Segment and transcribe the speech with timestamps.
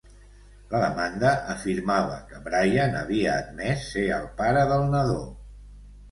[0.69, 5.19] La demanda afirmava que Brian havia admès ser el pare del nadó.